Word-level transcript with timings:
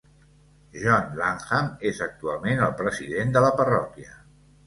John 0.83 1.11
Lanham 1.19 1.67
es 1.91 2.01
actualment 2.07 2.63
el 2.69 2.73
president 2.81 3.35
de 3.37 3.43
la 3.47 3.55
parròquia. 3.63 4.17